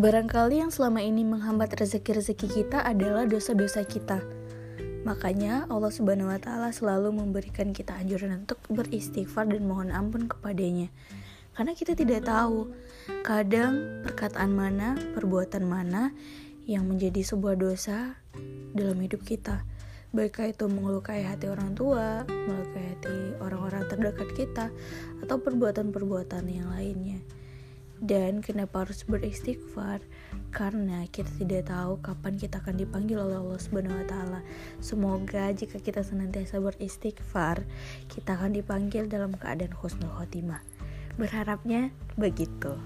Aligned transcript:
Barangkali 0.00 0.64
yang 0.64 0.72
selama 0.72 1.04
ini 1.04 1.28
menghambat 1.28 1.76
rezeki-rezeki 1.76 2.48
kita 2.48 2.80
adalah 2.80 3.28
dosa-dosa 3.28 3.84
kita. 3.84 4.24
Makanya 5.04 5.68
Allah 5.68 5.92
Subhanahu 5.92 6.32
wa 6.32 6.40
taala 6.40 6.72
selalu 6.72 7.20
memberikan 7.20 7.76
kita 7.76 8.00
anjuran 8.00 8.48
untuk 8.48 8.56
beristighfar 8.72 9.52
dan 9.52 9.68
mohon 9.68 9.92
ampun 9.92 10.24
kepadanya. 10.24 10.88
Karena 11.52 11.76
kita 11.76 11.92
tidak 11.92 12.24
tahu 12.24 12.72
kadang 13.28 14.00
perkataan 14.00 14.56
mana, 14.56 14.96
perbuatan 14.96 15.68
mana 15.68 16.16
yang 16.64 16.88
menjadi 16.88 17.20
sebuah 17.20 17.60
dosa 17.60 18.16
dalam 18.72 18.96
hidup 19.04 19.20
kita. 19.20 19.68
Baik 20.16 20.56
itu 20.56 20.64
melukai 20.64 21.28
hati 21.28 21.44
orang 21.52 21.76
tua, 21.76 22.24
melukai 22.24 22.96
hati 22.96 23.36
orang-orang 23.36 23.84
terdekat 23.84 24.32
kita, 24.32 24.72
atau 25.20 25.36
perbuatan-perbuatan 25.44 26.48
yang 26.48 26.72
lainnya. 26.72 27.20
Dan 28.00 28.40
kenapa 28.40 28.88
harus 28.88 29.04
beristighfar? 29.04 30.00
Karena 30.48 31.04
kita 31.12 31.28
tidak 31.36 31.68
tahu 31.68 32.00
kapan 32.00 32.40
kita 32.40 32.64
akan 32.64 32.80
dipanggil 32.80 33.20
oleh 33.20 33.36
Allah 33.36 33.60
Subhanahu 33.60 34.00
wa 34.00 34.06
taala. 34.08 34.40
Semoga 34.80 35.52
jika 35.52 35.76
kita 35.76 36.00
senantiasa 36.00 36.64
beristighfar, 36.64 37.68
kita 38.08 38.40
akan 38.40 38.56
dipanggil 38.56 39.04
dalam 39.04 39.36
keadaan 39.36 39.76
husnul 39.76 40.08
khotimah. 40.16 40.64
Berharapnya 41.20 41.92
begitu. 42.16 42.80